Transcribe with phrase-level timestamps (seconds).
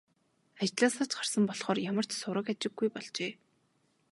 [0.61, 3.31] Ажлаасаа ч гарсан болохоор ямар ч сураг ажиггүй болжээ.